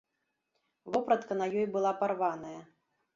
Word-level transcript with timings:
Вопратка 0.95 1.37
на 1.41 1.45
ёй 1.59 1.67
была 1.75 1.91
парваная. 2.01 2.59